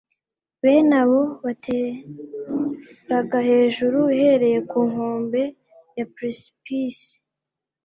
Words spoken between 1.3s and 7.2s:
bateraga hejuru uhereye ku nkombe ya precipice